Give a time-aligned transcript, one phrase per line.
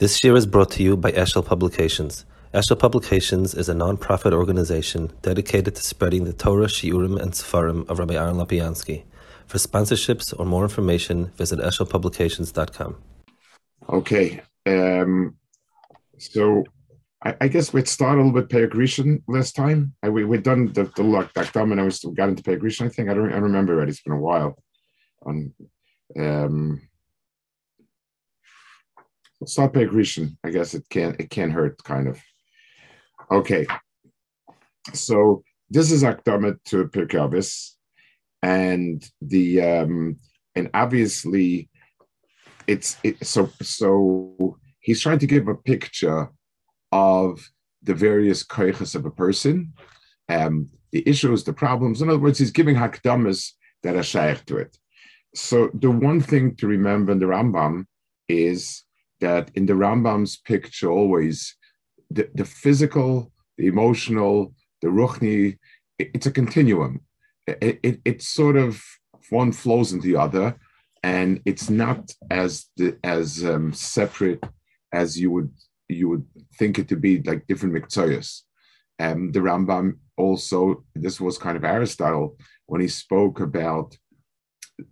[0.00, 2.24] This year is brought to you by Eshel Publications.
[2.52, 8.00] Eshel Publications is a non-profit organization dedicated to spreading the Torah, Shiurim, and Sefarim of
[8.00, 9.04] Rabbi Aaron Lopiansky.
[9.46, 12.96] For sponsorships or more information, visit eshelpublications.com.
[13.88, 15.36] Okay, um,
[16.18, 16.64] so
[17.24, 19.94] I, I, guess we'd start a little bit Perigrishan last time.
[20.02, 22.88] I, we, we'd done the, the luck, Dakdam, and I was got into Perigrishan, I
[22.88, 23.10] think.
[23.10, 24.56] I don't I remember already, it's been a while.
[25.24, 25.54] On,
[26.18, 26.80] um,
[29.46, 30.38] start Grecian.
[30.44, 32.20] I guess it can it can hurt kind of.
[33.30, 33.66] Okay,
[34.92, 37.72] so this is Akdamet to Pirkavis,
[38.42, 40.16] and the um,
[40.54, 41.68] and obviously
[42.66, 46.30] it's it, so so he's trying to give a picture
[46.92, 47.40] of
[47.82, 49.72] the various koiches of a person,
[50.28, 52.00] um, the issues, the problems.
[52.00, 54.76] In other words, he's giving hakdamas that are shaykh to it.
[55.34, 57.86] So the one thing to remember in the Rambam
[58.28, 58.83] is
[59.26, 61.56] that in the Rambam's picture, always
[62.10, 65.58] the, the physical, the emotional, the ruchni,
[65.98, 67.00] it, it's a continuum.
[67.46, 68.82] It, it, it's sort of
[69.30, 70.46] one flows into the other,
[71.02, 72.00] and it's not
[72.30, 74.42] as the, as um, separate
[74.92, 75.52] as you would
[75.88, 76.26] you would
[76.58, 78.42] think it to be, like different miktsayos.
[78.98, 83.88] Um, the Rambam also, this was kind of Aristotle when he spoke about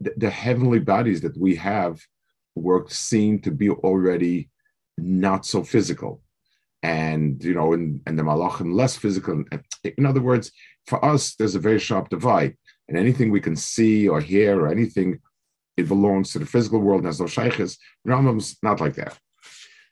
[0.04, 1.94] the, the heavenly bodies that we have
[2.54, 4.50] work seem to be already
[4.98, 6.22] not so physical.
[6.82, 9.58] And you know and, and the malachim less physical eh,
[9.96, 10.50] in other words
[10.86, 12.56] for us there's a very sharp divide.
[12.88, 15.20] And anything we can see or hear or anything
[15.76, 19.16] it belongs to the physical world and no shaykhs Rambam's not like that.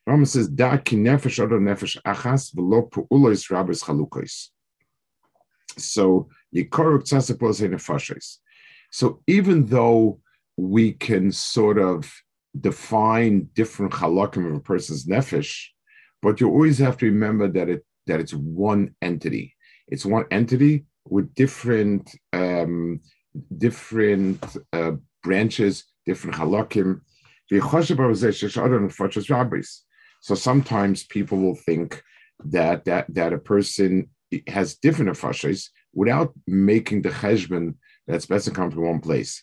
[0.09, 4.49] Rambam says da ki nefesh odo nefesh achas v'lo pu'ulois rabbis chalukos.
[5.79, 8.39] So yikoruk tzasapos nefashis.
[8.91, 10.21] So even though
[10.57, 12.13] we can sort of
[12.59, 15.67] define different halakim of a person's nefesh,
[16.23, 19.55] but you always have to remember that it that it's one entity.
[19.89, 23.01] It's one entity with different um,
[23.57, 27.01] different uh, branches, different halakim.
[30.23, 32.03] So sometimes people will think
[32.45, 34.11] that that that a person
[34.47, 37.75] has different afashis without making the cheshbon
[38.07, 39.43] that's best to come from one place.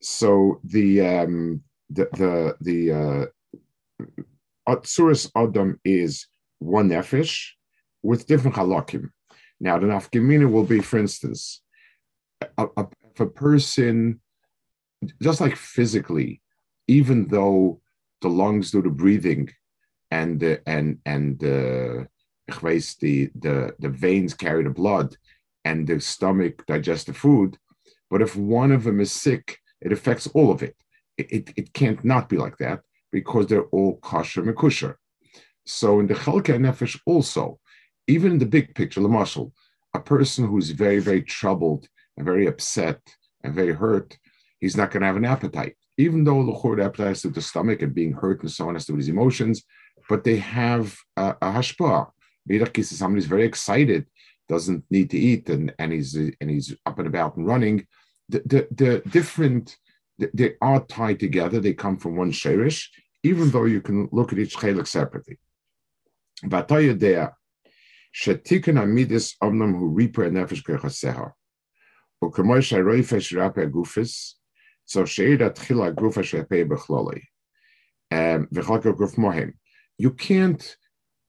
[0.00, 4.04] So the um, the the the uh,
[4.68, 6.26] Atsuris Adam is
[6.58, 7.50] one nefesh
[8.02, 9.10] with different halakim.
[9.58, 11.62] Now the nafkamina will be, for instance,
[12.56, 14.20] a, a, if a person,
[15.20, 16.40] just like physically,
[16.88, 17.80] even though
[18.22, 19.50] the lungs do the breathing,
[20.10, 22.08] and the and and the
[22.48, 25.16] the the the veins carry the blood,
[25.64, 27.56] and the stomach digest the food.
[28.10, 30.76] But if one of them is sick, it affects all of it.
[31.16, 32.80] It, it, it can't not be like that
[33.12, 34.98] because they're all kosher and kosher.
[35.66, 37.60] So in the Chalka Nefesh also,
[38.06, 39.52] even in the big picture, the muscle,
[39.94, 43.00] a person who's very, very troubled and very upset
[43.44, 44.18] and very hurt,
[44.60, 45.76] he's not going to have an appetite.
[45.98, 48.86] Even though the appetite has to the stomach and being hurt and so on has
[48.86, 49.62] to do with his emotions,
[50.08, 52.10] but they have a, a hashpah.
[52.82, 54.06] Somebody's very excited
[54.50, 57.86] doesn't need to eat and, and he's and he's up and about and running.
[58.28, 59.76] The, the, different
[60.18, 61.60] they are tied together.
[61.60, 62.90] They come from one sherish,
[63.22, 65.38] even though you can look at each chelik separately.
[66.44, 67.28] Vataya dea
[68.22, 71.32] shetikin amidis omnam hu reaper nefesh kechaseha.
[72.22, 74.34] Ukemoy sharoifesh rape gufis.
[74.84, 77.22] So sheida tchila gufa shepe bechloli.
[78.10, 79.54] Um, V'chalka guf mohem.
[79.96, 80.76] You can't,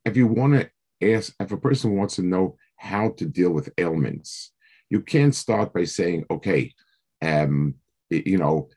[0.06, 3.70] if you want to ask, if a person wants to know how to deal with
[3.78, 4.52] ailments.
[4.90, 6.74] You can't start by saying, okay,
[7.22, 7.76] um,
[8.10, 8.70] you know,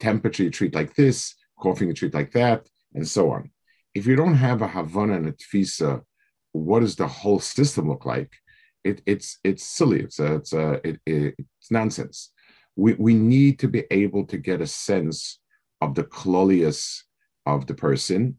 [0.00, 3.50] temperature you treat like this, coughing you treat like that, and so on.
[3.94, 6.02] If you don't have a Havana and a Tfisa,
[6.50, 8.32] what does the whole system look like?
[8.82, 10.00] It, it's it's silly.
[10.00, 12.32] It's a, it's a, it, it's nonsense.
[12.74, 15.38] We we need to be able to get a sense
[15.80, 17.02] of the clolius
[17.46, 18.38] of the person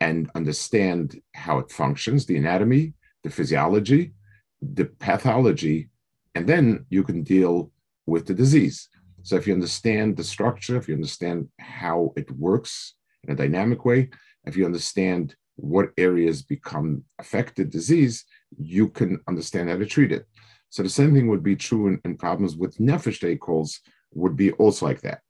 [0.00, 2.94] and understand how it functions, the anatomy,
[3.24, 4.12] the physiology,
[4.60, 5.88] the pathology,
[6.34, 7.70] and then you can deal
[8.06, 8.88] with the disease.
[9.22, 12.94] So if you understand the structure, if you understand how it works
[13.24, 14.10] in a dynamic way,
[14.44, 18.24] if you understand what areas become affected disease,
[18.58, 20.26] you can understand how to treat it.
[20.70, 23.80] So the same thing would be true in, in problems with nefesh calls
[24.14, 25.20] would be also like that.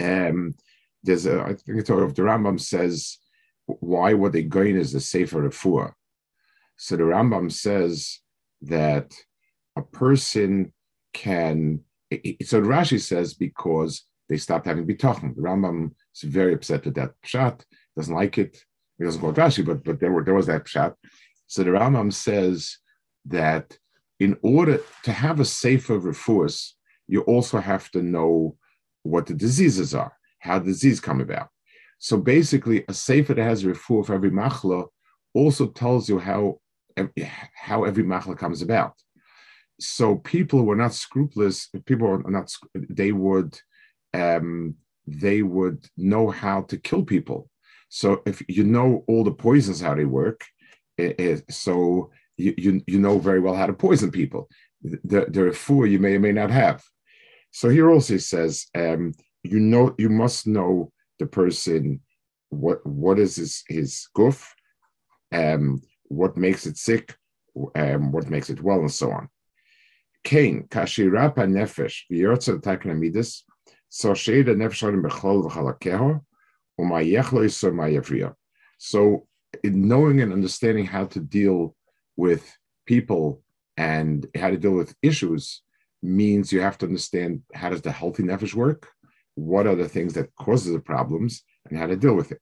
[0.00, 0.54] Um,
[1.02, 3.18] there's a, I think it's of the Rambam says,
[3.66, 5.92] why were they going as the Sefer Refuah?
[6.76, 8.20] So the Rambam says
[8.62, 9.12] that
[9.76, 10.72] a person
[11.12, 11.80] can,
[12.10, 15.34] so Rashi says because they stopped having bitachon.
[15.34, 17.62] The Rambam is very upset with that pshat,
[17.96, 18.58] doesn't like it.
[18.98, 20.94] He doesn't it Rashi, but, but there, were, there was that pshat.
[21.46, 22.78] So the Rambam says
[23.26, 23.78] that
[24.18, 26.72] in order to have a sefer refuahs,
[27.06, 28.56] you also have to know
[29.02, 31.48] what the diseases are, how the disease come about.
[31.98, 34.86] So basically, a sefer that has a refuah for every machla
[35.34, 36.60] also tells you how
[37.54, 38.94] how every machla comes about.
[39.80, 43.58] So people were not scrupulous, people are not, they would
[44.14, 44.74] um,
[45.06, 47.50] they would know how to kill people.
[47.88, 50.44] So if you know all the poisons how they work,
[50.98, 54.48] it, it, so you, you you know very well how to poison people.
[54.82, 56.82] The the refuah you may or may not have.
[57.50, 62.00] So here also it says, um, you know, you must know the person,
[62.50, 64.54] what what is his his goof,
[65.32, 67.16] um, what makes it sick,
[67.74, 69.28] um, what makes it well, and so on.
[70.24, 73.42] Cain, kashirapa nefesh, v'yortza taknamidis,
[73.88, 76.20] so sheida nefesh bechol v'chalakeho,
[76.80, 78.34] umayechlo yisor mayavriya.
[78.78, 79.26] So,
[79.62, 81.74] in knowing and understanding how to deal
[82.16, 82.44] with
[82.86, 83.42] people
[83.76, 85.62] and how to deal with issues,
[86.02, 88.88] means you have to understand how does the healthy nefesh work,
[89.34, 92.40] what are the things that causes the problems, and how to deal with it.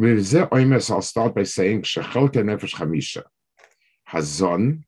[0.00, 3.24] I'll start by saying Shechelka Nefesh Chamisha.
[4.08, 4.84] Hazon,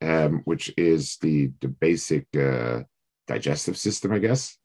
[0.00, 2.82] um, which is the, the basic uh,
[3.26, 4.56] digestive system, I guess.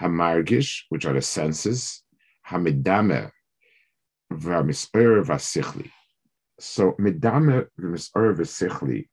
[0.00, 2.04] Hamargish, which are the senses.
[2.48, 3.30] Hamidame,
[4.32, 5.90] Vamisur Vasichli.
[6.60, 9.08] So Midame Vamisur Vasichli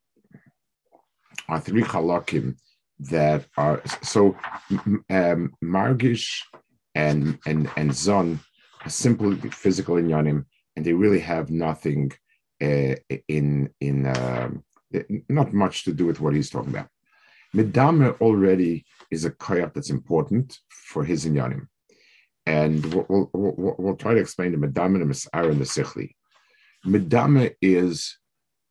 [1.49, 2.57] are three halakim
[2.99, 4.37] that are so
[5.09, 6.41] um, margish
[6.93, 8.39] and and and zon
[8.87, 10.45] simply physical inyanim,
[10.75, 12.11] and they really have nothing
[12.61, 12.95] uh,
[13.27, 14.49] in in uh,
[15.29, 16.89] not much to do with what he's talking about.
[17.55, 21.67] Medame already is a koyach that's important for his inyanim,
[22.45, 26.11] and we'll, we'll, we'll, try to explain the medame and the and the sichli.
[26.85, 28.17] Medame is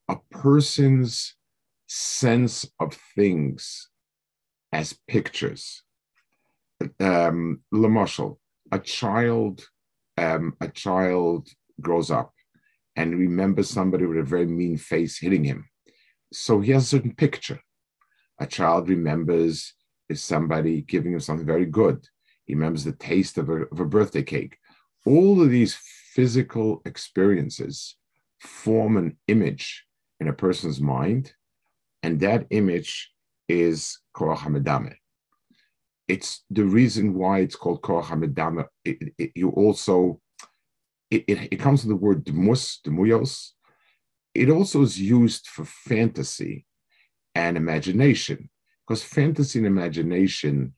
[0.09, 1.35] a person's
[1.89, 3.89] sense of things
[4.73, 5.83] as pictures.
[7.01, 8.37] Um, Lamarshal,
[8.71, 9.67] a child,
[10.17, 11.49] um, a child
[11.81, 12.33] grows up
[12.97, 15.69] and remembers somebody with a very mean face hitting him.
[16.33, 17.61] So he has a certain picture.
[18.41, 19.75] A child remembers
[20.09, 22.07] is somebody giving him something very good.
[22.45, 24.57] He remembers the taste of a, of a birthday cake.
[25.05, 25.77] All of these
[26.15, 27.97] physical experiences
[28.41, 29.85] form an image
[30.21, 31.33] in a person's mind
[32.03, 33.13] and that image
[33.49, 34.95] is Korach HaMedame.
[36.09, 38.67] It's the reason why it's called Korach HaMedame.
[38.85, 40.21] It, it, you also,
[41.11, 43.51] it, it, it comes from the word demus, demuyos.
[44.35, 46.67] It also is used for fantasy
[47.35, 48.51] and imagination,
[48.87, 50.75] because fantasy and imagination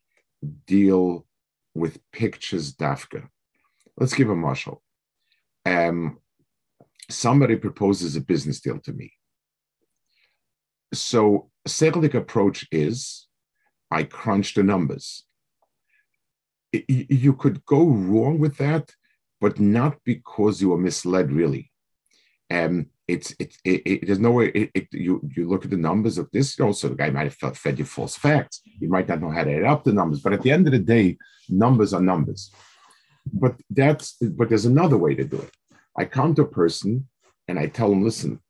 [0.67, 1.27] deal
[1.75, 3.29] with pictures dafka.
[3.97, 4.83] Let's give a marshal.
[5.67, 6.19] Um,
[7.11, 9.13] somebody proposes a business deal to me
[10.93, 13.28] so Sechlik approach is
[13.91, 15.25] I crunch the numbers.
[16.73, 18.95] you could go wrong with that,
[19.41, 21.71] but not because you were misled, really.
[22.51, 25.77] Um, it's it, it, it there's no way it, it, you you look at the
[25.77, 26.59] numbers of this.
[26.61, 28.61] Also, the guy might have fed you false facts.
[28.81, 30.73] You might not know how to add up the numbers, but at the end of
[30.73, 31.17] the day,
[31.49, 32.51] numbers are numbers.
[33.33, 35.55] But that's but there's another way to do it.
[35.99, 37.09] I come to a person
[37.49, 38.41] and I tell him, listen,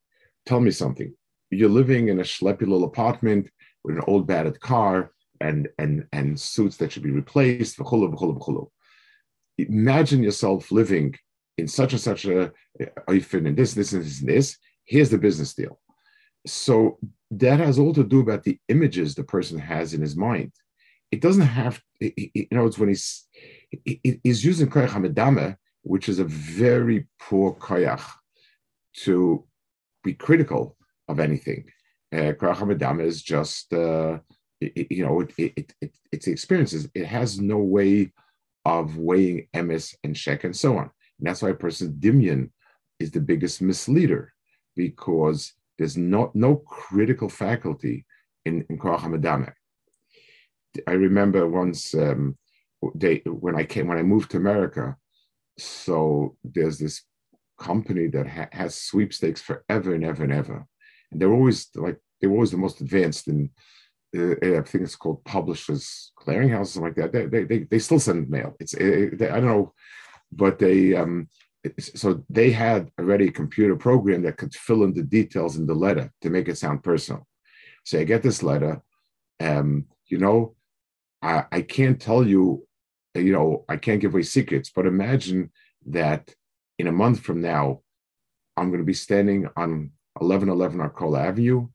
[0.45, 1.15] tell me something
[1.51, 3.51] you're living in a schleppy little apartment
[3.85, 7.81] with an old battered car and and and suits that should be replaced.
[9.59, 11.15] Imagine yourself living
[11.57, 12.53] in such and such a
[13.09, 14.57] and this, this, and this, and this.
[14.85, 15.81] Here's the business deal.
[16.47, 16.99] So
[17.31, 20.53] that has all to do about the images the person has in his mind.
[21.11, 23.27] It doesn't have, you know, it's when he's
[23.85, 28.05] he's using koyach hamedame, which is a very poor koyach
[29.05, 29.45] to
[30.05, 30.77] be critical
[31.09, 31.65] of anything.
[32.15, 32.33] Uh,
[33.01, 34.19] is just, uh,
[34.61, 36.89] it, you know, it, it, it, it's experiences.
[36.95, 38.13] It has no way
[38.65, 40.91] of weighing emes and shek and so on.
[41.19, 42.51] And that's why a person dimion
[42.99, 44.33] is the biggest misleader
[44.77, 48.05] because there's no, no critical faculty
[48.45, 49.53] in, in Korach
[50.87, 52.37] I remember once um,
[52.95, 54.97] they when I came when I moved to America.
[55.59, 57.03] So there's this
[57.59, 60.67] company that ha- has sweepstakes forever and ever and ever,
[61.11, 63.51] and they're always like they're always the most advanced in.
[64.17, 67.13] Uh, I think it's called Publishers Clearinghouse, something like that.
[67.13, 68.57] They, they, they, they still send mail.
[68.59, 69.75] It's uh, they, I don't know,
[70.33, 71.29] but they um,
[71.79, 75.75] so they had already a computer program that could fill in the details in the
[75.75, 77.27] letter to make it sound personal.
[77.85, 78.83] So I get this letter,
[79.41, 80.55] um, you know,
[81.23, 82.67] I, I can't tell you,
[83.15, 85.51] you know, I can't give away secrets, but imagine
[85.87, 86.35] that
[86.79, 87.81] in a month from now,
[88.57, 91.69] I'm going to be standing on 1111 Arcola Avenue,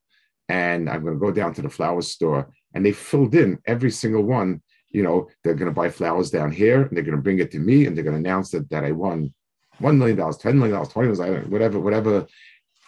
[0.49, 3.91] and I'm going to go down to the flower store, and they filled in every
[3.91, 4.61] single one.
[4.89, 7.51] You know, they're going to buy flowers down here, and they're going to bring it
[7.51, 9.33] to me, and they're going to announce that that I won
[9.79, 12.27] one million dollars, ten million dollars, twenty million, whatever, whatever,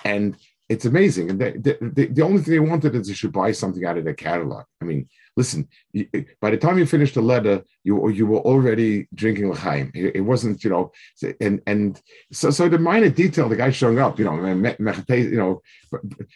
[0.03, 0.35] and
[0.69, 1.29] it's amazing.
[1.29, 4.03] And the, the, the, only thing they wanted is you should buy something out of
[4.03, 4.65] their catalog.
[4.81, 5.67] I mean, listen,
[6.41, 9.91] by the time you finished the letter, you you were already drinking l'chaim.
[9.93, 10.91] It, wasn't, you know,
[11.41, 12.01] and and
[12.31, 14.35] so so the minor detail, the guy showing up, you know,
[15.09, 15.61] you know.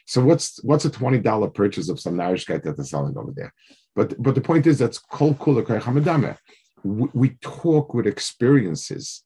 [0.06, 3.32] So what's what's a twenty dollar purchase of some Irish guy that they're selling over
[3.36, 3.54] there?
[3.96, 6.38] But but the point is that's kol kula
[6.84, 9.24] we, talk with experiences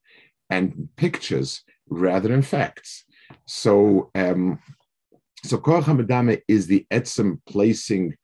[0.50, 3.04] and pictures rather than facts.
[3.46, 4.58] So um,
[5.44, 8.16] so Hamadame is the etzem placing,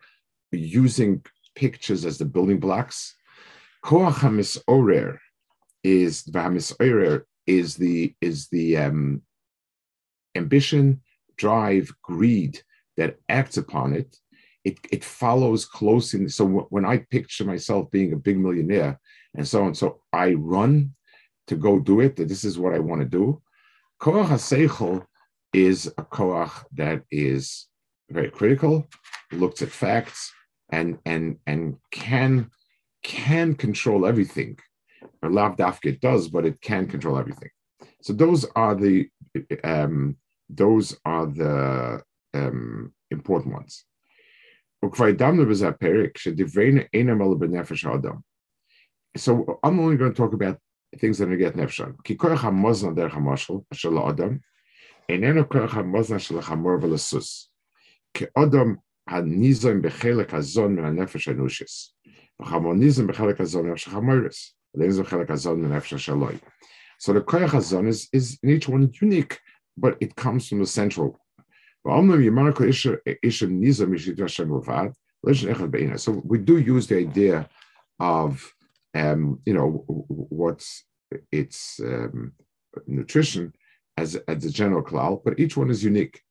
[0.52, 1.22] using
[1.54, 3.14] pictures as the building blocks.
[3.84, 5.18] Koach HaMisorer
[5.82, 9.22] is Vahamisorer is the is the um,
[10.34, 11.00] ambition,
[11.36, 12.62] drive, greed
[12.96, 14.16] that acts upon it.
[14.64, 16.28] It it follows closely.
[16.28, 19.00] So when I picture myself being a big millionaire
[19.34, 20.94] and so on, so I run
[21.46, 22.16] to go do it.
[22.16, 23.42] This is what I want to do.
[24.00, 25.04] Koach HaSeichel
[25.52, 27.66] is a koach that is
[28.10, 28.88] very critical,
[29.32, 30.32] looks at facts,
[30.72, 32.50] and and and can
[33.02, 34.58] can control everything.
[35.22, 37.50] Or lav dafka does, but it can control everything.
[38.02, 39.08] So those are the
[39.64, 40.16] um,
[40.48, 42.02] those are the
[42.34, 43.84] um, important ones.
[49.16, 50.58] So I'm only going to talk about
[50.98, 51.94] things that are get nefesh.
[59.09, 60.25] איננו כוח המאזן של החמור ולסוס.
[60.25, 61.95] כאודם הניזון בחלק הזון מהנפש האנושס,
[62.41, 66.35] וחמוניזם בחלק הזון מהנפש החמורס, ולניזם בחלק הזון מהנפש השלוי.
[66.97, 69.39] So the koyach hazon is, is in each one unique,
[69.77, 71.19] but it comes from the central.
[71.85, 71.91] So
[76.23, 77.49] we do use the idea
[77.99, 78.53] of,
[78.95, 80.83] um, you know, what's
[81.31, 82.31] its um,
[82.87, 83.53] nutrition
[83.97, 86.21] as, as a general klal, but each one is unique.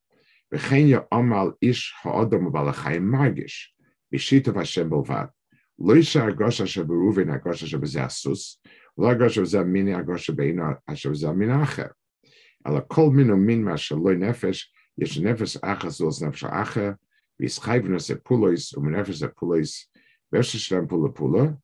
[12.89, 14.63] kol minu min masher loy nefesh,
[14.97, 16.97] yesh nefesh achas zos nefesh acher,
[17.41, 19.85] v'yischayvnus epulois, u'menefesh epulois,
[20.33, 21.57] v'esh shlem pula pula,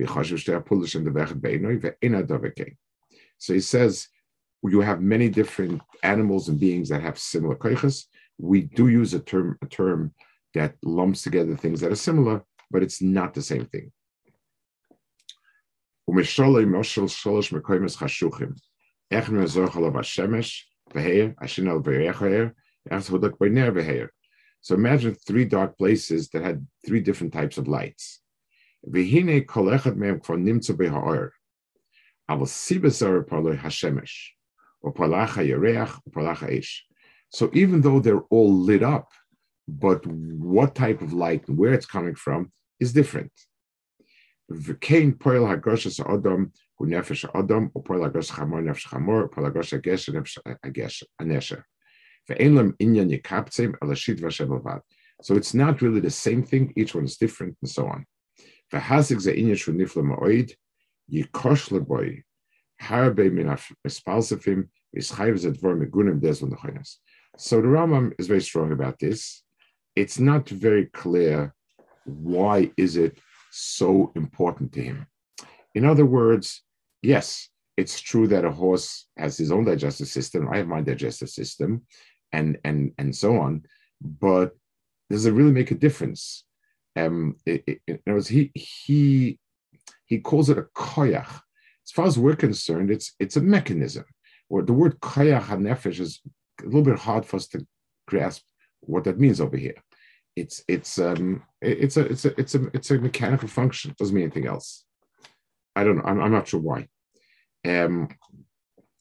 [0.00, 2.76] v'chashu shtei apula shem devechet beinoi, ve'ina dovekein.
[3.38, 4.08] So he says,
[4.62, 8.06] you have many different animals and beings that have similar koiches.
[8.40, 10.14] We do use a term a term
[10.54, 13.92] that lumps together things that are similar, but it's not the same thing.
[24.62, 28.20] So imagine three dark places that had three different types of lights.
[37.30, 39.12] So even though they're all lit up,
[39.68, 43.32] but what type of light and where it's coming from is different.
[55.22, 56.72] So it's not really the same thing.
[56.76, 58.06] Each one is different, and so on.
[67.40, 69.42] So the Rambam is very strong about this.
[69.96, 71.54] It's not very clear
[72.04, 73.18] why is it
[73.50, 75.06] so important to him.
[75.74, 76.62] In other words,
[77.02, 80.48] yes, it's true that a horse has his own digestive system.
[80.52, 81.82] I have my digestive system,
[82.32, 83.62] and and and so on.
[84.00, 84.52] But
[85.08, 86.44] does it really make a difference?
[86.96, 89.38] Um, it, it, in other words, he he
[90.04, 91.40] he calls it a koyach,
[91.86, 94.04] as far as we're concerned, it's it's a mechanism.
[94.48, 96.20] Or the word kaya hanefesh is
[96.62, 97.66] a little bit hard for us to
[98.06, 98.42] grasp
[98.80, 99.74] what that means over here.
[100.36, 103.90] it's it's um it's a it's a it's a it's a mechanical function.
[103.90, 104.84] It doesn't mean anything else.
[105.76, 106.04] I don't know.
[106.04, 106.88] I'm, I'm not sure why.
[107.66, 108.08] Um,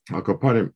[0.10, 0.72] so the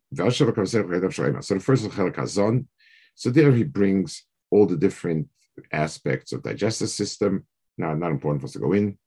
[1.64, 2.68] first is.
[3.16, 5.28] So there he brings all the different
[5.72, 7.46] aspects of digestive system.
[7.78, 8.98] Now, not important for us to go in.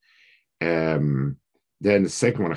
[0.61, 1.37] Um,
[1.80, 2.52] then the second one,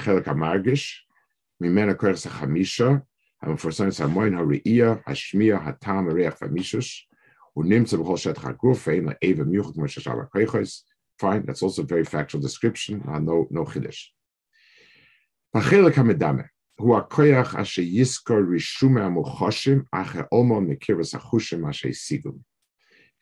[2.66, 3.04] Chelik
[3.43, 7.09] המפורסם את המוין הראייה, השמיע, הטעם, הריח והמישוש,
[7.53, 10.87] הוא נמצא בכל שטח הגוף, ואין לה איבר מיוחד כמו ששאר הכויכוס.
[11.23, 14.15] Fine, that's also a very factual description, uh, no, no חידש.
[15.55, 16.43] החלק המדמה
[16.81, 22.31] הוא הכויח אשר יזכור רישומי המוחשים אחרי עולמו מקרבס החושים אשר השיגו.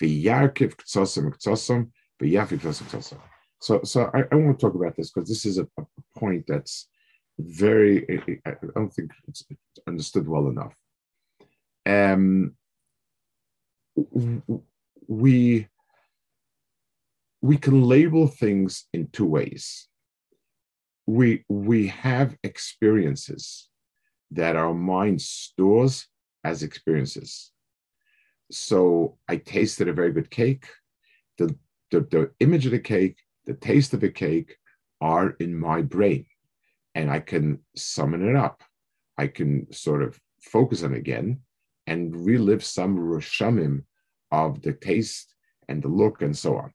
[0.00, 1.83] וירכב קצוסם וקצוסם,
[2.23, 3.16] ויפי קצוסם קצוסם.
[3.64, 5.85] So, so I, I want to talk about this because this is a, a
[6.19, 6.88] point that's
[7.39, 9.44] very, I don't think it's
[9.88, 10.74] understood well enough.
[11.86, 12.56] Um,
[15.08, 15.67] we
[17.41, 19.88] we can label things in two ways.
[21.06, 23.70] We we have experiences
[24.32, 26.08] that our mind stores
[26.44, 27.51] as experiences.
[28.51, 30.67] So I tasted a very good cake.
[31.38, 31.56] The,
[31.91, 34.58] the, the image of the cake, the taste of the cake
[35.00, 36.25] are in my brain
[36.98, 38.63] and I can summon it up.
[39.20, 41.42] I can sort of focus on again
[41.86, 43.84] and relive some Roshamim
[44.32, 45.36] of the taste
[45.70, 46.74] and the look and so on.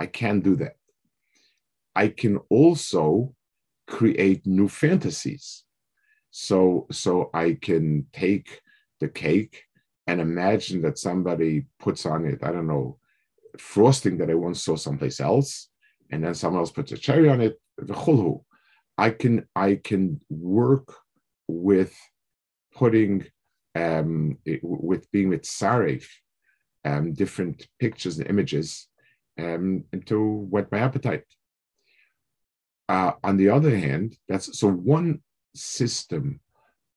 [0.00, 0.74] I can do that.
[1.94, 3.32] I can also
[3.86, 5.62] create new fantasies.
[6.32, 8.62] So, so I can take
[8.98, 9.62] the cake
[10.08, 12.98] and imagine that somebody puts on it, I don't know,
[13.56, 15.68] frosting that I once saw someplace else,
[16.10, 18.42] and then someone else puts a cherry on it, the chulhu.
[19.00, 20.94] I can I can work
[21.48, 21.96] with
[22.74, 23.24] putting
[23.74, 26.06] um, with being with Sarif,
[26.84, 28.88] um, different pictures and images
[29.38, 30.18] um, to
[30.50, 31.24] whet my appetite.
[32.90, 35.22] Uh, on the other hand, that's so one
[35.54, 36.40] system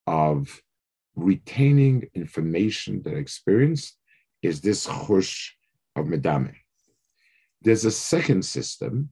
[0.05, 0.61] of
[1.15, 3.97] retaining information that I experienced
[4.41, 5.51] is this chush
[5.95, 6.55] of medame.
[7.61, 9.11] There's a second system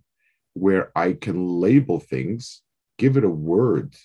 [0.56, 2.64] where I can label things
[3.02, 3.96] give it a word.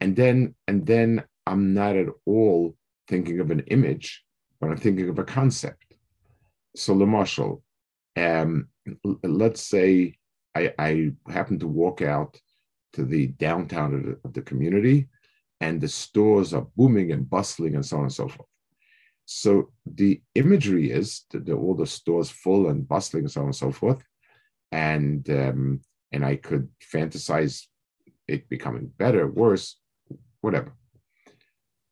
[0.00, 2.76] And then and then i'm not at all
[3.08, 4.24] thinking of an image
[4.60, 5.84] but i'm thinking of a concept.
[6.76, 7.62] So Marshall,
[8.16, 8.68] um,
[9.22, 10.14] let's say
[10.54, 10.90] I, I
[11.38, 12.32] happen to walk out
[12.94, 15.08] to the downtown of the, of the community
[15.60, 18.48] and the stores are booming and bustling and so on and so forth.
[19.24, 23.56] So the imagery is that all the stores full and bustling and so on and
[23.64, 24.02] so forth.
[24.70, 25.80] And um,
[26.14, 27.66] and i could fantasize
[28.28, 29.78] it becoming better, worse,
[30.40, 30.72] whatever.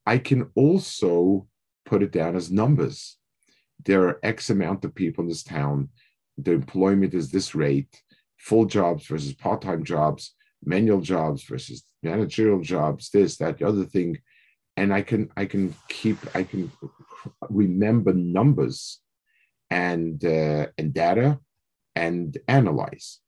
[0.06, 1.46] I can also
[1.84, 3.18] put it down as numbers.
[3.84, 5.88] There are X amount of people in this town.
[6.38, 8.02] The employment is this rate,
[8.38, 13.84] full jobs versus part time jobs, manual jobs versus managerial jobs, this, that, the other
[13.84, 14.18] thing.
[14.76, 16.72] And I can I can keep I can
[17.50, 19.00] remember numbers
[19.70, 21.38] and uh, and data
[21.94, 23.20] and analyze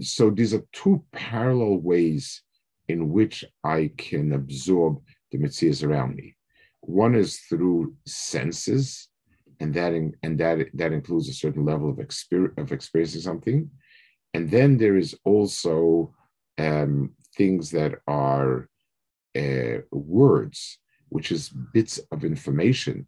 [0.00, 2.42] so these are two parallel ways
[2.88, 6.36] in which I can absorb the mitzvahs around me.
[6.80, 9.08] One is through senses,
[9.60, 13.70] and that in, and that that includes a certain level of experience of experiencing something,
[14.34, 16.12] and then there is also
[16.58, 18.68] um, things that are
[19.36, 20.78] uh, words,
[21.08, 23.06] which is bits of information.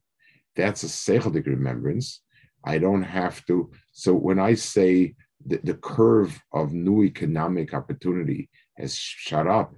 [0.54, 2.22] That's a seichelic remembrance.
[2.64, 3.70] I don't have to.
[3.92, 9.74] So when I say the, the curve of new economic opportunity has shot up.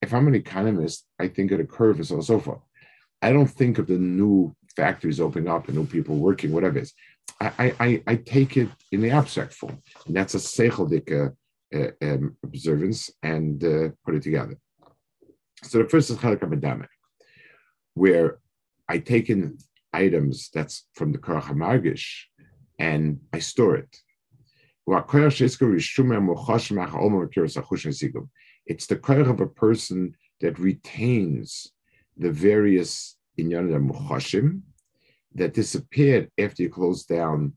[0.00, 2.60] If I'm an economist, I think of the curve as so forth.
[3.20, 6.82] I don't think of the new factories opening up, the new people working, whatever it
[6.82, 6.94] is.
[7.40, 9.80] I, I, I take it in the abstract form.
[10.06, 11.34] And that's a seichelic
[11.74, 14.58] uh, um, observance and uh, put it together.
[15.62, 16.86] So the first is Chalak
[17.94, 18.38] where
[18.88, 19.58] I take in
[19.92, 22.26] items that's from the Korach
[22.78, 23.96] and I store it.
[24.84, 25.56] It's
[28.86, 31.72] the koyach of a person that retains
[32.16, 34.62] the various inyanim muchashim
[35.34, 37.52] that disappeared after you close down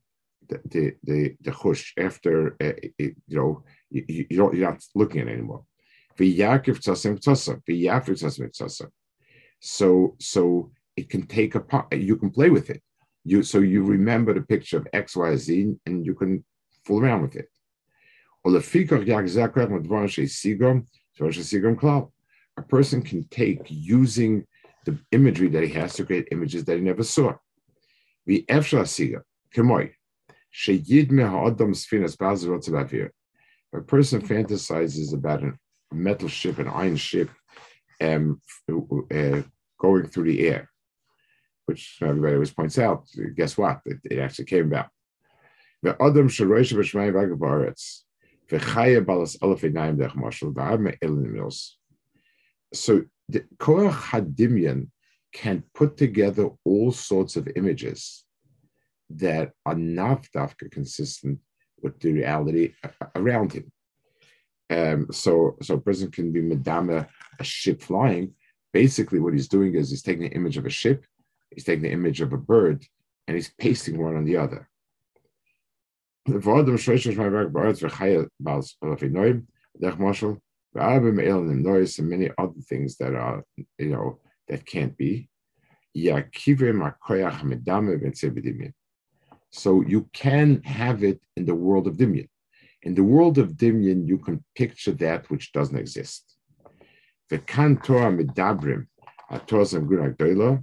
[0.50, 4.84] the the the, the chush after uh, it, you know you, you, don't you're not
[4.94, 5.66] looking at it anymore.
[9.60, 11.94] So so it can take a part.
[11.94, 12.82] You can play with it.
[13.24, 16.44] You so you remember the picture of X Y Z and you can
[16.86, 17.50] fool around with it.
[22.58, 24.46] A person can take using
[24.86, 27.34] the imagery that he has to create images that he never saw.
[28.28, 28.44] A
[33.82, 35.54] person fantasizes about a
[35.92, 37.30] metal ship, an iron ship,
[38.02, 39.42] um, uh,
[39.78, 40.70] going through the air,
[41.66, 43.06] which everybody always points out.
[43.36, 43.82] Guess what?
[43.86, 44.90] It, it actually came about.
[49.02, 49.38] Balas
[49.98, 50.16] Dech
[51.32, 51.78] Mills.
[52.74, 54.90] So the Korach Hadimyan
[55.34, 58.24] can put together all sorts of images
[59.10, 61.40] that are not dafka consistent
[61.82, 62.74] with the reality
[63.16, 63.72] around him.
[64.70, 67.08] Um, so, so a person can be madama
[67.40, 68.34] a ship flying.
[68.74, 71.06] Basically, what he's doing is he's taking the image of a ship,
[71.52, 72.84] he's taking the image of a bird,
[73.28, 74.68] and he's pasting one on the other.
[76.27, 76.45] And
[82.09, 83.45] many other things that are,
[83.79, 85.29] you know, that can't be.
[89.53, 92.29] So you can have it in the world of Dimyan.
[92.83, 96.37] In the world of Dimyan, you can picture that which doesn't exist.
[97.29, 98.87] The Torah medabrim,
[99.31, 100.57] התורה זה מגון הגדולה,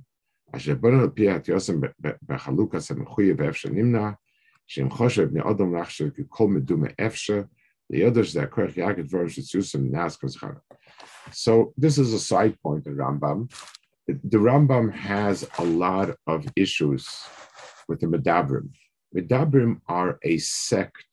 [0.52, 1.80] אשר בנו על פי התיוסם
[2.28, 4.12] בחלוקה סמכויה ואפשר נמנע,
[4.73, 7.47] Shem Choshev Ne'odom Rachshel Kikol Meduma Efsha.
[7.91, 10.63] The others that Korach Yaakov Dvorish Yitzusam Naskos Chana.
[11.31, 13.53] So this is a side point in Rambam.
[14.07, 17.07] The Rambam has a lot of issues
[17.87, 18.71] with the Medabrim.
[19.15, 21.05] Medabrim are a sect,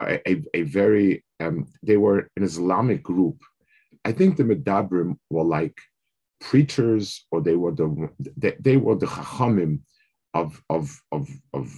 [0.00, 3.38] a, a, a very, um, they were an Islamic group.
[4.04, 5.76] I think the Medabrim were like
[6.40, 9.80] preachers or they were the, they, they were the Chachamim
[10.34, 11.70] of, of, of, of,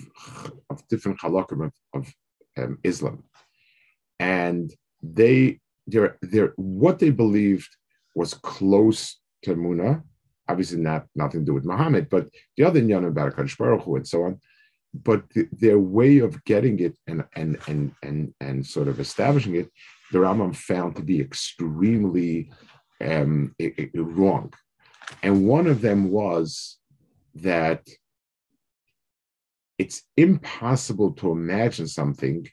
[0.71, 2.15] of different halakim of, of
[2.57, 3.25] um, Islam.
[4.21, 7.69] And they, they're, they're, what they believed
[8.15, 10.03] was close to Muna,
[10.49, 14.07] obviously not nothing to do with Muhammad, but the other Nyan about Kadosh Baruch and
[14.07, 14.41] so on
[14.95, 19.57] but the, their way of getting it and and and and and sort of establishing
[19.57, 19.69] it,
[20.13, 22.51] the Rambam found to be extremely
[23.01, 23.55] um,
[23.95, 24.53] wrong.
[25.23, 26.79] And one of them was
[27.35, 27.87] that
[29.79, 32.47] it's impossible to imagine something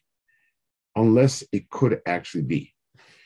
[0.95, 2.73] unless it could actually be.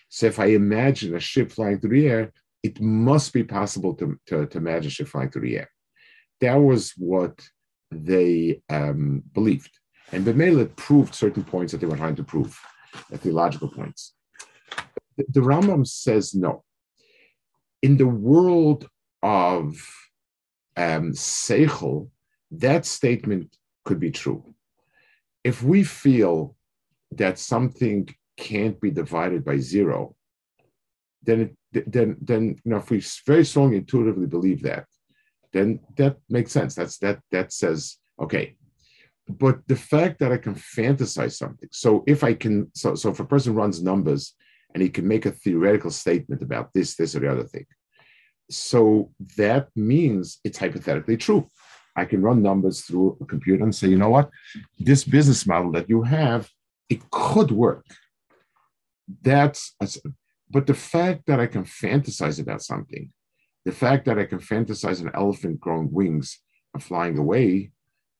[0.10, 4.20] So if I imagine a ship flying through the air, it must be possible to,
[4.28, 5.70] to, to imagine a ship flying through the air.
[6.42, 7.40] That was what
[7.92, 9.72] they um, believed.
[10.12, 12.58] And Bemele proved certain points that they were trying to prove,
[13.10, 14.14] the theological points.
[15.18, 16.64] The, the Rambam says no.
[17.82, 18.88] In the world
[19.24, 19.76] of
[20.78, 22.10] um, Seichel,
[22.52, 24.44] that statement could be true.
[25.44, 26.56] If we feel
[27.12, 30.16] that something can't be divided by zero,
[31.24, 34.86] then it, then then you know if we very strongly intuitively believe that,
[35.54, 36.76] then that makes sense.
[36.76, 38.56] That's that that says okay.
[39.28, 43.20] But the fact that I can fantasize something, so if I can, so so if
[43.20, 44.36] a person runs numbers
[44.74, 47.66] and he can make a theoretical statement about this, this, or the other thing,
[48.52, 51.50] so that means it's hypothetically true.
[51.96, 54.30] I can run numbers through a computer and say, you know what,
[54.80, 56.50] this business model that you have,
[56.90, 57.86] it could work.
[59.22, 59.76] That's,
[60.50, 63.12] but the fact that I can fantasize about something
[63.66, 66.40] the fact that I can fantasize an elephant growing wings
[66.74, 67.72] and flying away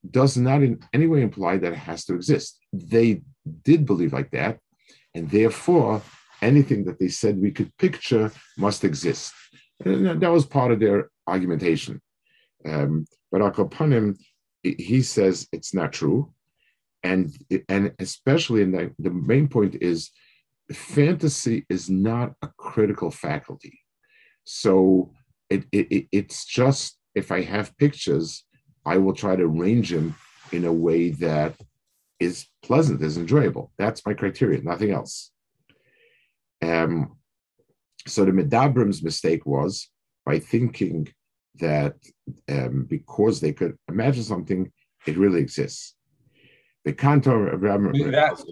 [0.10, 2.58] does not in any way imply that it has to exist.
[2.74, 3.22] They
[3.64, 4.60] did believe like that,
[5.14, 6.02] and therefore
[6.42, 9.34] anything that they said we could picture must exist.
[9.84, 12.02] And that was part of their argumentation.
[12.68, 14.18] Um, but Akapanim,
[14.64, 16.34] he says it's not true.
[17.04, 17.32] And,
[17.70, 20.10] and especially in the, the main point is
[20.72, 23.80] fantasy is not a critical faculty.
[24.44, 25.12] So
[25.50, 28.44] it, it, it's just if I have pictures,
[28.86, 30.16] I will try to arrange them
[30.52, 31.56] in a way that
[32.20, 33.72] is pleasant, is enjoyable.
[33.78, 35.32] That's my criteria, nothing else.
[36.62, 37.18] Um,
[38.08, 39.90] so the Medabrim's mistake was
[40.26, 41.08] by thinking
[41.60, 41.96] that
[42.50, 44.72] um, because they could imagine something,
[45.06, 45.96] it really exists.
[46.84, 48.44] The Cantor that,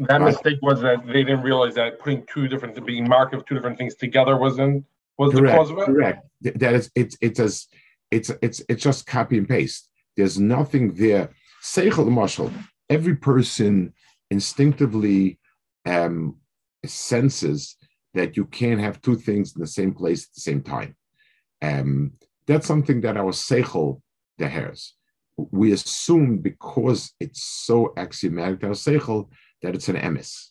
[0.00, 3.54] that mistake was that they didn't realize that putting two different, being marked of two
[3.54, 4.84] different things together was in
[5.18, 5.86] was correct, the cause of it?
[5.86, 6.26] Correct.
[6.40, 7.66] That is, it's it's as
[8.10, 9.88] it's it's it's just copy and paste.
[10.16, 11.30] There's nothing there.
[11.62, 12.50] Seichel Marshall.
[12.88, 13.92] Every person
[14.30, 15.38] instinctively
[15.86, 16.36] um,
[16.84, 17.76] senses
[18.14, 20.96] that you can't have two things in the same place at the same time.
[21.62, 22.12] Um,
[22.50, 24.00] that's something that our seichel
[24.40, 24.90] dehers.
[25.36, 29.28] We assume because it's so axiomatic to our seichel
[29.62, 30.48] that it's an emes.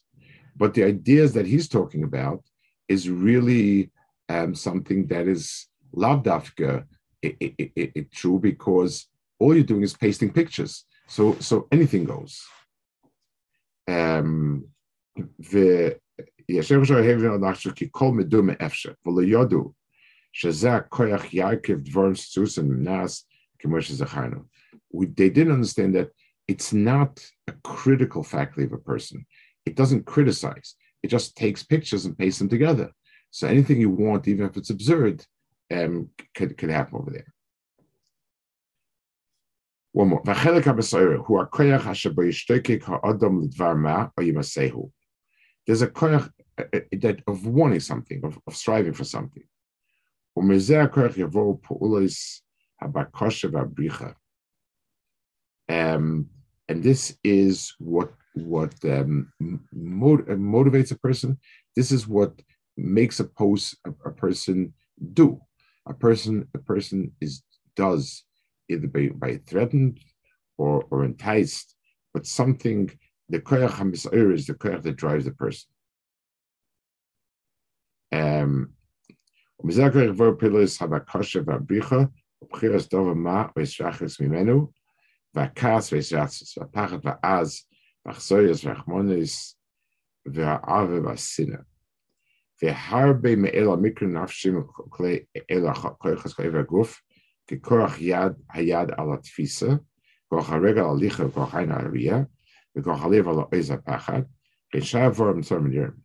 [0.55, 2.43] But the ideas that he's talking about
[2.87, 3.91] is really
[4.29, 6.85] um, something that is lavdafka
[7.21, 9.07] it, it, it, it, true because
[9.39, 10.85] all you're doing is pasting pictures.
[11.07, 12.41] So so anything goes.
[13.87, 14.65] Um,
[15.15, 15.99] the
[16.49, 19.73] Yeshem Shohev Nachshaki Kol Medume Efshe, Volo Yodu,
[24.91, 26.11] we, they didn't understand that
[26.47, 29.25] it's not a critical faculty of a person.
[29.65, 30.75] It doesn't criticize.
[31.03, 32.91] It just takes pictures and pastes them together.
[33.31, 35.25] So anything you want, even if it's absurd,
[35.71, 37.33] um, could, could happen over there.
[39.91, 40.21] One more.
[45.67, 49.43] There's a koyach uh, uh, that of wanting something, of, of striving for something.
[55.67, 56.27] Um,
[56.67, 59.31] and this is what what um,
[59.75, 61.37] motivates a person.
[61.75, 62.33] This is what
[62.77, 64.73] makes a post a, a, person
[65.13, 65.39] do.
[65.87, 67.43] A person a person is
[67.75, 68.23] does
[68.69, 69.99] either by, by threatened
[70.57, 71.75] or, or enticed,
[72.13, 72.91] but something
[73.29, 73.93] the koyach
[74.33, 75.69] is the koyach that drives the person.
[78.11, 78.73] Um,
[85.34, 87.66] והכעס והשרצוס, והפחד והעז,
[88.06, 89.58] והחסויוס והחמונוס,
[90.26, 91.58] והעוול והשנאה.
[92.62, 97.00] והרבה מאלה המקרים נפשים וכלי אלה כוחס כאב הגוף,
[97.50, 99.68] ככוח יד היד על התפיסה,
[100.28, 102.22] כוח הרגל על הליכה וכוח עין הראייה,
[102.76, 104.22] וכוח הלב על העז הפחד,
[104.72, 106.04] כשאר עבור מצור מדירים.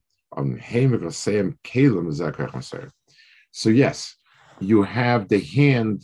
[3.56, 4.16] So yes,
[4.58, 6.02] you have the hand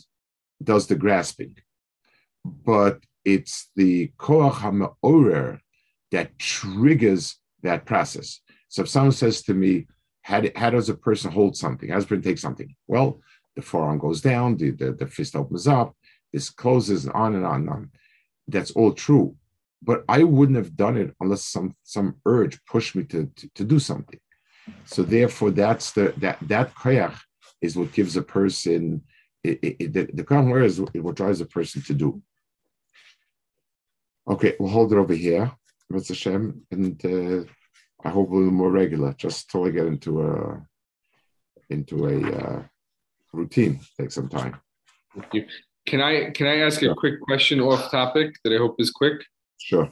[0.63, 1.57] does the grasping,
[2.45, 5.59] but it's the koach ha'ma'orer
[6.11, 8.39] that triggers that process.
[8.69, 9.87] So if someone says to me,
[10.21, 11.89] how, how does a person hold something?
[11.89, 12.73] How does a person take something?
[12.87, 13.19] Well,
[13.57, 15.93] the forearm goes down, the, the, the fist opens up,
[16.31, 17.91] this closes, on and on and on.
[18.47, 19.35] That's all true.
[19.83, 23.63] But I wouldn't have done it unless some some urge pushed me to, to, to
[23.65, 24.19] do something.
[24.85, 27.19] So therefore, that's the that that koyach
[27.61, 29.03] is what gives a person
[29.43, 32.21] it, it, it, the, the koyach is what drives a person to do.
[34.29, 35.51] Okay, we'll hold it over here,
[35.91, 36.09] Mr.
[36.09, 37.43] Hashem, and uh,
[38.05, 40.65] I hope a little more regular, just till I get into a
[41.69, 42.63] into a uh,
[43.33, 43.79] routine.
[43.99, 44.59] Take some time.
[45.15, 45.45] Thank you.
[45.87, 46.91] Can I can I ask sure.
[46.91, 49.23] a quick question off topic that I hope is quick?
[49.59, 49.91] Sure.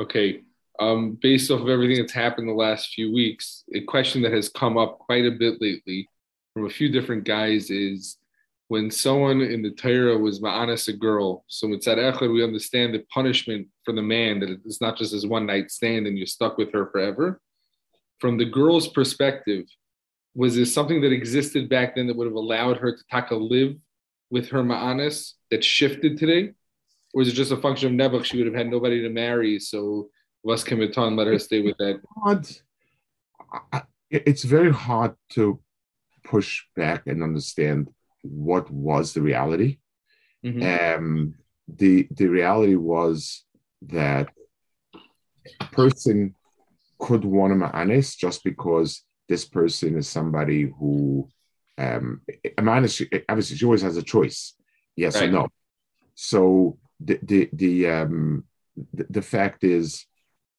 [0.00, 0.42] Okay.
[0.78, 4.50] Um, based off of everything that's happened the last few weeks, a question that has
[4.50, 6.08] come up quite a bit lately
[6.56, 8.16] from a few different guys is
[8.68, 11.44] when someone in the Torah was ma'anas a girl.
[11.48, 15.26] So mitzad echad, we understand the punishment for the man that it's not just as
[15.26, 17.42] one night stand and you're stuck with her forever.
[18.20, 19.66] From the girl's perspective,
[20.34, 23.76] was there something that existed back then that would have allowed her to taka live
[24.30, 26.54] with her ma'anas that shifted today?
[27.12, 28.24] Or is it just a function of Nebuch?
[28.24, 30.08] She would have had nobody to marry, so
[30.42, 32.00] was Kimiton let her stay with that?
[34.10, 35.60] It's very hard to
[36.26, 37.88] push back and understand
[38.22, 39.78] what was the reality.
[40.44, 40.98] Mm-hmm.
[40.98, 41.34] Um,
[41.68, 43.44] the the reality was
[43.82, 44.28] that
[45.60, 46.34] a person
[46.98, 51.28] could want to honest just because this person is somebody who
[51.78, 52.22] um
[52.58, 54.54] honest, obviously she always has a choice
[54.96, 55.28] yes right.
[55.28, 55.48] or no
[56.14, 58.44] so the the the um
[58.94, 60.06] the, the fact is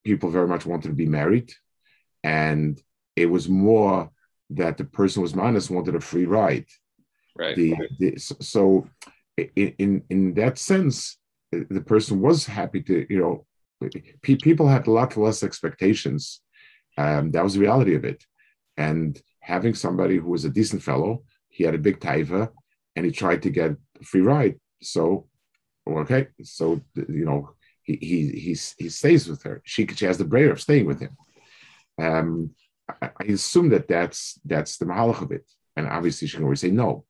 [0.04, 1.52] people very much wanted to be married
[2.24, 2.82] and
[3.16, 4.12] it was more
[4.50, 6.66] that the person was minus wanted a free ride
[7.38, 7.56] Right.
[7.56, 8.90] The, the, so
[9.56, 11.18] in in that sense,
[11.52, 13.46] the person was happy to you know
[14.24, 16.42] people had a lot less expectations.
[16.98, 18.24] Um, that was the reality of it,
[18.76, 22.50] and having somebody who was a decent fellow, he had a big taiva,
[22.96, 24.60] and he tried to get a free ride.
[24.82, 25.28] So,
[25.88, 27.52] okay, so you know
[27.84, 29.62] he he he, he stays with her.
[29.64, 31.16] She she has the brayer of staying with him.
[32.02, 32.56] Um,
[33.02, 35.46] I, assume that that's that's the mahalach of it,
[35.76, 37.06] and obviously she can always say no.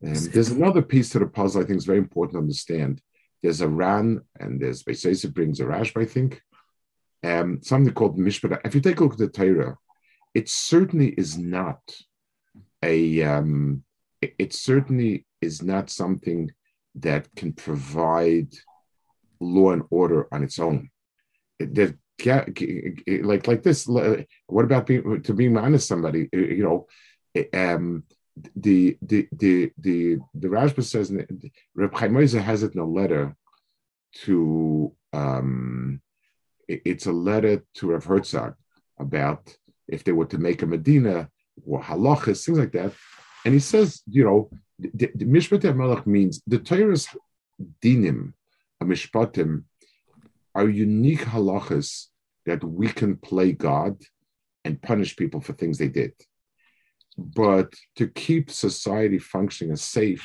[0.00, 3.02] And there's another piece to the puzzle I think is very important to understand.
[3.42, 6.40] There's a Ran and there's Beisesa brings a Rashba, I think.
[7.24, 8.60] Um, something called Mishpat.
[8.64, 9.76] If you take a look at the Torah,
[10.34, 11.80] it certainly is not
[12.82, 13.22] a.
[13.22, 13.84] Um,
[14.20, 16.50] it, it certainly is not something
[16.96, 18.48] that can provide
[19.40, 20.90] law and order on its own.
[22.24, 22.48] That
[23.22, 23.86] like like this.
[23.86, 25.88] What about being to being honest?
[25.88, 26.86] Somebody, you know,
[27.52, 28.04] um,
[28.56, 31.12] the the the the the Rashba says
[31.74, 33.36] Reb Chaim has it in a letter
[34.24, 36.00] to um,
[36.66, 38.54] it's a letter to Rav Herzog
[38.98, 41.28] about if they were to make a Medina
[41.66, 42.92] or halachas things like that,
[43.44, 47.08] and he says you know the, the Mishpat means the Torah's
[47.82, 48.32] dinim
[48.80, 49.64] a mishpatim
[50.54, 52.07] are unique halachas
[52.48, 53.94] that we can play God
[54.64, 56.12] and punish people for things they did.
[57.16, 60.24] But to keep society functioning as safe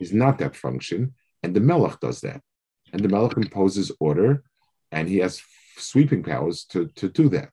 [0.00, 2.40] is not that function, and the Melech does that.
[2.92, 4.42] And the Melech imposes order,
[4.90, 5.40] and he has
[5.76, 7.50] sweeping powers to, to do that.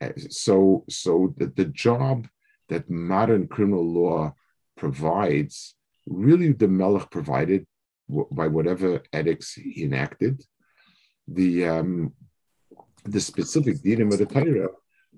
[0.00, 2.26] Uh, so, so the, the job
[2.70, 4.34] that modern criminal law
[4.76, 5.74] provides,
[6.06, 7.66] really the Melech provided
[8.30, 10.42] by whatever edicts he enacted.
[11.28, 12.12] The um,
[13.04, 14.68] the specific dinim of the Torah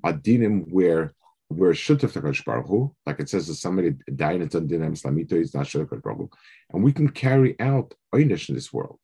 [0.05, 1.15] are dinim where
[1.49, 5.67] where shutaf takash baruch like it says that somebody dying in dinim slamito is not
[5.67, 6.33] shutaf baruch
[6.73, 9.01] and we can carry out einish in this world.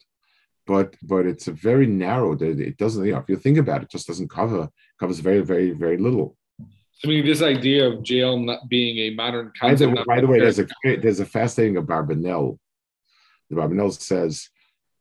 [0.67, 2.33] But but it's a very narrow.
[2.41, 3.05] It doesn't.
[3.05, 4.69] You know, if you think about it, it just doesn't cover
[4.99, 6.37] covers very very very little.
[7.05, 9.93] I mean, this idea of jail not being a modern concept.
[9.95, 12.59] By the, by the way, there's a there's a fascinating Barbanel.
[13.51, 14.49] The Barbanel says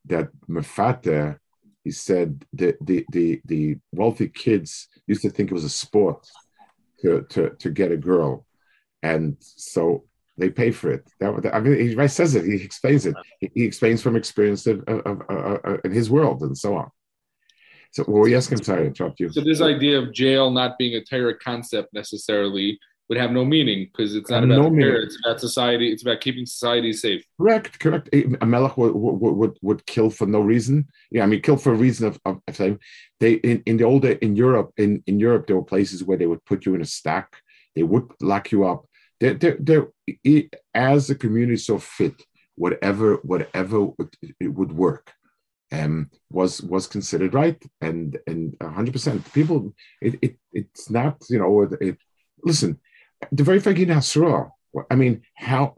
[0.05, 1.37] that Mefata,
[1.83, 6.27] he said the, the the the wealthy kids used to think it was a sport
[7.01, 8.45] to to to get a girl,
[9.01, 10.05] and so
[10.37, 11.07] they pay for it.
[11.19, 12.45] That, I mean, he says it.
[12.45, 13.15] He explains it.
[13.39, 16.89] He, explains from experience of, of, of, in his world and so on.
[17.91, 19.29] So, well, yes, I'm sorry, I interrupt you.
[19.31, 23.89] So, this idea of jail not being a terror concept necessarily would have no meaning
[23.91, 25.01] because it's not about no terror.
[25.01, 25.91] It's about society.
[25.91, 27.25] It's about keeping society safe.
[27.39, 28.09] Correct, correct.
[28.13, 30.87] A melech would, would, would, would kill for no reason.
[31.11, 32.79] Yeah, I mean, kill for a reason of, of, of
[33.19, 36.25] they in, in the old in Europe in, in Europe there were places where they
[36.25, 37.35] would put you in a stack.
[37.75, 38.85] They would lock you up.
[39.19, 39.87] They're, they're, they're,
[40.73, 42.23] as the community so fit,
[42.55, 43.89] whatever whatever
[44.39, 45.11] it would work
[45.71, 51.39] um, was was considered right and and 100 percent people it, it it's not you
[51.39, 51.97] know it, it
[52.43, 52.79] listen
[53.31, 54.51] the very fact you Hasra,
[54.89, 55.75] I mean how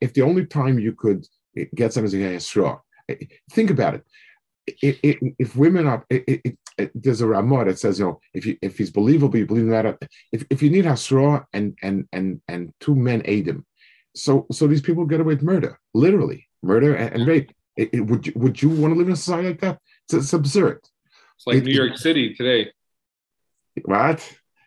[0.00, 1.26] if the only time you could
[1.74, 2.80] get something a Hasra,
[3.50, 4.04] think about it.
[4.80, 6.56] It, it, if women are, it,
[6.94, 9.98] there's a Ramah that says, you know, if you, if he's believable, you believe that.
[10.30, 13.66] If, if you need Hasra and and and and two men aid him,
[14.14, 17.52] so so these people get away with murder, literally murder and, and rape.
[17.94, 19.78] would you, would you want to live in a society like that?
[20.04, 20.80] It's, it's absurd.
[21.36, 22.70] It's like New York City today.
[23.84, 24.20] What?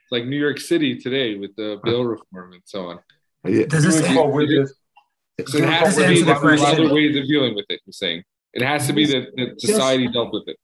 [0.06, 3.00] It's like New York City today with the bill reform and so on.
[3.44, 3.65] Yeah.
[3.65, 7.82] Does this, so it has to be the other ways of dealing with it.
[7.88, 10.13] You're saying it has to be that, that society yes.
[10.13, 10.58] dealt with it.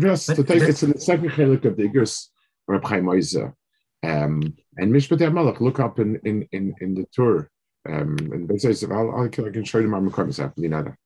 [0.00, 2.28] Yes, to take it's in the second chelik of the Igros
[2.68, 3.20] Reb Chaim um,
[4.76, 5.60] and Mishpat Malach.
[5.60, 7.50] Look up in in in, in the tour,
[7.88, 10.96] um, and they say I'll, I'll, I can show you my McCartney's happening.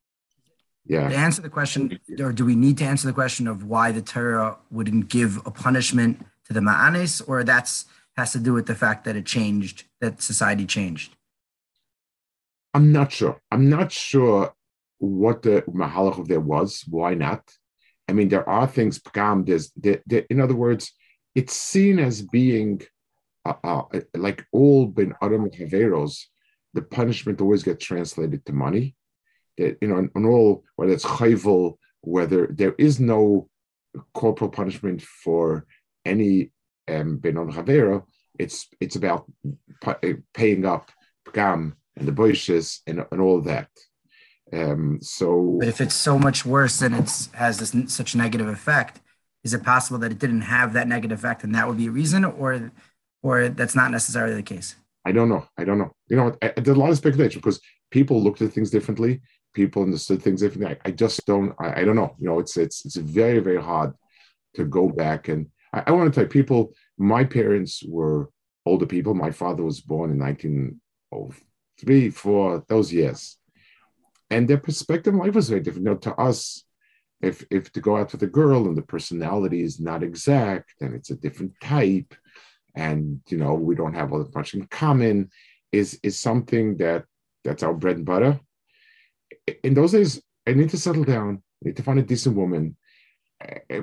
[0.86, 1.08] Yeah.
[1.08, 4.02] To answer the question, or do we need to answer the question of why the
[4.02, 8.74] Torah wouldn't give a punishment to the Ma'anis, or that's has to do with the
[8.74, 11.14] fact that it changed, that society changed?
[12.74, 13.40] I'm not sure.
[13.50, 14.52] I'm not sure
[14.98, 16.84] what the mahalach of there was.
[16.88, 17.42] Why not?
[18.08, 19.00] I mean, there are things.
[19.14, 20.92] There's, there, there, in other words,
[21.34, 22.82] it's seen as being
[23.44, 23.82] uh, uh,
[24.14, 26.24] like all ben adam haveros.
[26.74, 28.96] The punishment always gets translated to money.
[29.56, 33.48] That you know, on all whether it's chayvel, whether there is no
[34.14, 35.66] corporal punishment for
[36.04, 36.50] any
[36.88, 38.02] um, Benon Chavera,
[38.38, 39.26] it's it's about
[40.34, 40.90] paying up
[41.32, 43.68] Gam and the Boishes and, and all that.
[44.52, 49.00] Um, so, but if it's so much worse and it's has this such negative effect,
[49.44, 51.90] is it possible that it didn't have that negative effect and that would be a
[51.90, 52.70] reason, or
[53.22, 54.76] or that's not necessarily the case?
[55.04, 55.46] I don't know.
[55.56, 55.92] I don't know.
[56.08, 59.20] You know, I, there's a lot of speculation because people looked at things differently.
[59.54, 60.76] People understood things differently.
[60.76, 61.54] I, I just don't.
[61.58, 62.14] I, I, don't know.
[62.18, 63.92] You know, it's it's it's very very hard
[64.54, 68.30] to go back and I, I want to tell you, people, my parents were
[68.66, 69.14] older people.
[69.14, 73.38] My father was born in 1903, four, those years.
[74.30, 75.86] And their perspective on life was very different.
[75.86, 76.64] You know, to us,
[77.20, 80.94] if if to go out with a girl and the personality is not exact and
[80.94, 82.14] it's a different type,
[82.76, 85.30] and you know, we don't have all that much in common,
[85.72, 87.04] is is something that
[87.42, 88.38] that's our bread and butter.
[89.64, 92.76] In those days, I need to settle down, I need to find a decent woman.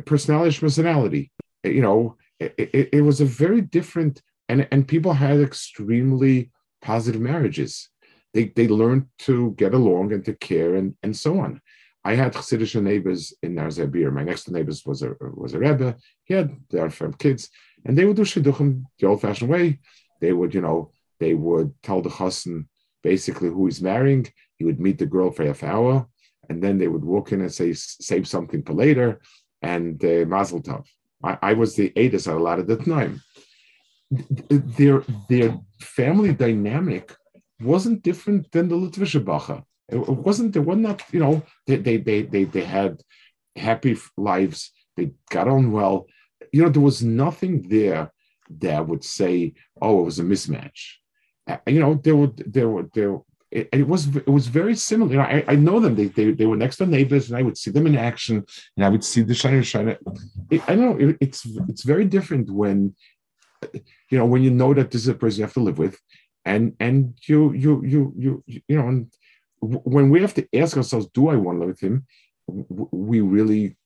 [0.06, 1.32] Personality is personality
[1.74, 6.52] you know, it, it, was a very different, and, and people had extremely
[6.82, 7.90] positive marriages.
[8.34, 11.62] They, they learned to get along and to care and, and so on.
[12.04, 14.14] I had Chassidish neighbors in Nar Zabir.
[14.14, 15.96] My next neighbors was a was a rebbe.
[16.26, 17.50] He had their from kids,
[17.84, 19.80] and they would do shidduchim the old-fashioned way.
[20.22, 22.68] They would, you know, they would tell the chassan
[23.02, 24.28] basically who he's marrying.
[24.58, 26.08] He would meet the girl for half hour,
[26.48, 29.20] and then they would walk in and say save something for later,
[29.64, 30.86] and uh, mazel tov.
[31.26, 33.22] I, I was the Adis a lot of the time.
[34.78, 37.06] Their their family dynamic
[37.60, 39.64] wasn't different than the Litvische Bacha.
[39.90, 40.54] It wasn't.
[40.54, 41.02] They were not.
[41.12, 41.44] You know.
[41.68, 43.02] They they they they, they had
[43.56, 44.72] happy lives.
[44.96, 46.08] They got on well.
[46.52, 48.12] You know, there was nothing there
[48.64, 50.80] that would say, "Oh, it was a mismatch."
[51.68, 53.18] You know, there were there were there.
[53.56, 55.12] It, it was it was very similar.
[55.12, 55.96] You know, I, I know them.
[55.96, 58.36] They, they they were next door neighbors, and I would see them in action,
[58.76, 59.98] and I would see the shiner shiner.
[60.50, 61.40] It, I know it, it's
[61.72, 62.96] it's very different when
[64.10, 65.98] you know when you know that this is a person you have to live with,
[66.44, 69.08] and and you you you you you know and
[69.62, 72.06] when we have to ask ourselves, do I want to live with him?
[73.08, 73.78] We really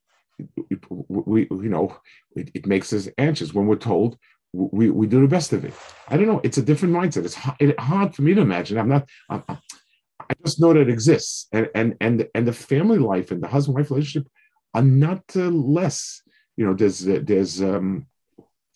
[0.90, 1.96] we you know
[2.36, 4.18] it, it makes us anxious when we're told
[4.54, 5.74] we, we do the best of it.
[6.08, 6.42] I don't know.
[6.44, 7.26] It's a different mindset.
[7.26, 8.78] It's hard, hard for me to imagine.
[8.78, 9.08] I'm not.
[9.30, 13.42] I'm, i just know that it exists, and and and and the family life and
[13.42, 14.28] the husband wife relationship
[14.74, 16.22] are not uh, less.
[16.58, 18.06] You know, there's there's um,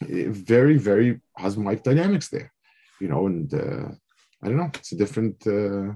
[0.02, 2.52] very very husband wife dynamics there.
[3.02, 3.90] You know, and uh,
[4.42, 4.72] I don't know.
[4.76, 5.46] It's a different.
[5.46, 5.94] Uh,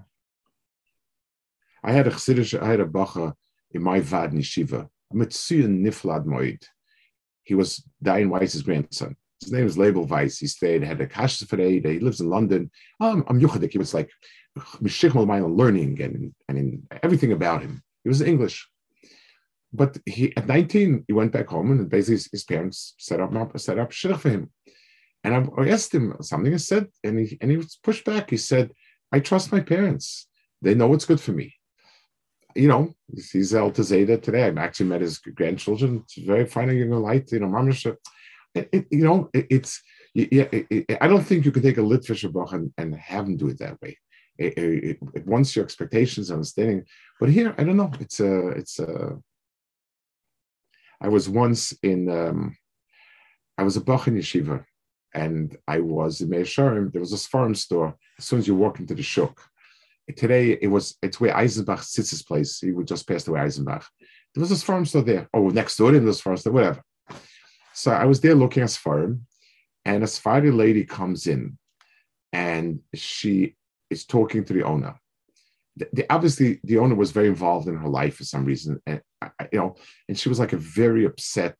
[1.83, 3.33] I had a chassidish, I had a bacha
[3.71, 4.89] in my vad yeshiva.
[5.13, 6.63] Mitsuyan Niflad Moed.
[7.43, 9.15] He was Dayan Weiss's grandson.
[9.41, 10.39] His name is Label Weiss.
[10.39, 12.71] He stayed, had a kash He lives in London.
[12.99, 13.71] Um, I'm Yuchadik.
[13.71, 14.09] He was like
[14.81, 17.83] learning and, and in everything about him.
[18.03, 18.67] He was English.
[19.73, 23.77] But he at 19, he went back home and basically his, parents set up set
[23.77, 24.51] up shidduch for him.
[25.23, 26.53] And I, asked him something.
[26.53, 28.29] I said, and he and he was pushed back.
[28.29, 28.71] He said,
[29.11, 30.27] "I trust my parents.
[30.61, 31.57] They know what's good for me."
[32.57, 32.95] you know,
[33.31, 34.45] he's El Tazeda today.
[34.45, 36.03] I've actually met his grandchildren.
[36.03, 37.85] It's very fine young light, you know, mamish.
[38.57, 39.81] It, it, you know, it, it's
[40.13, 40.47] yeah.
[41.01, 43.59] I don't think you can take a Litvisher book and, and have him do it
[43.59, 43.97] that way.
[44.39, 46.83] It, wants your expectations, understanding.
[47.19, 47.91] But here, I don't know.
[47.99, 49.17] It's a, it's a.
[51.01, 52.57] I was once in, um,
[53.57, 54.63] I was a Bach in yeshiva,
[55.13, 57.95] and I was in Meir There was a farm store.
[58.19, 59.41] As soon as you walk into the shuk,
[60.15, 62.59] today it was it's where Eisenbach sits his place.
[62.59, 63.85] He would just passed away Eisenbach.
[64.33, 65.27] There was this farm store there.
[65.33, 66.81] Oh, next door in this farm store, whatever.
[67.77, 69.27] So I was there looking at farm,
[69.85, 71.59] and a Sephardi lady comes in,
[72.33, 73.55] and she
[73.91, 74.95] is talking to the owner.
[75.75, 79.01] The, the, obviously, the owner was very involved in her life for some reason, and
[79.21, 79.75] uh, uh, you know,
[80.09, 81.55] and she was like a very upset,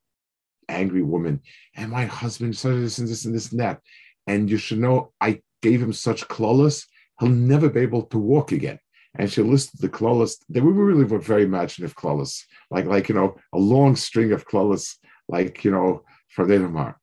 [0.68, 1.42] angry woman.
[1.76, 3.80] And my husband said this and this and this and that.
[4.26, 6.86] And you should know, I gave him such klalos
[7.20, 8.80] he'll never be able to walk again.
[9.16, 10.36] And she listed the klalos.
[10.50, 14.48] They were really were very imaginative klalos, like like you know a long string of
[14.48, 14.96] klalos,
[15.28, 16.98] like you know from Denmark.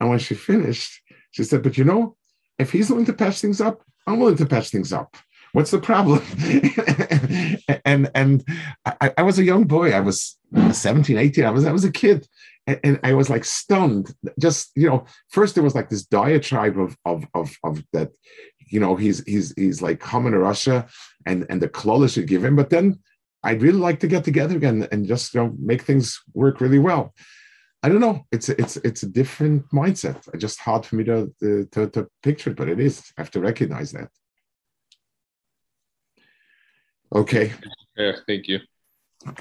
[0.00, 1.00] And when she finished,
[1.30, 2.16] she said, "But you know,
[2.58, 5.16] if he's willing to patch things up, I'm willing to patch things up.
[5.52, 6.22] What's the problem?"
[7.84, 8.44] and and
[8.84, 9.92] I, I, was a young boy.
[9.92, 10.36] I was
[10.72, 11.44] 17, 18.
[11.44, 12.26] I was I was a kid,
[12.66, 14.14] and, and, I was like stunned.
[14.38, 18.10] Just you know, first there was like this diatribe of of of, of that
[18.74, 20.86] you know, he's he's he's like coming to Russia
[21.26, 22.56] and and the Klola should give him.
[22.56, 22.98] But then
[23.42, 26.78] I'd really like to get together again and just you know make things work really
[26.78, 27.14] well.
[27.84, 28.24] I don't know.
[28.32, 30.26] It's it's it's a different mindset.
[30.32, 33.12] It's just hard for me to, to to picture it, but it is.
[33.18, 34.08] I have to recognize that.
[37.14, 37.52] Okay.
[37.94, 38.60] Yeah, thank you.